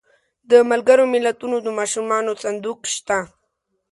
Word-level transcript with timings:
د 0.49 0.51
ملګرو 0.71 1.03
ملتونو 1.13 1.57
د 1.61 1.67
ماشومانو 1.79 2.31
صندوق 2.43 2.79
شته. 2.95 3.19